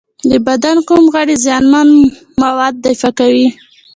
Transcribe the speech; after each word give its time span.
د 0.29 0.31
بدن 0.47 0.77
کوم 0.87 1.03
غړي 1.13 1.35
زیانمن 1.45 1.87
مواد 2.43 2.73
دفع 2.85 3.09
کوي؟ 3.19 3.47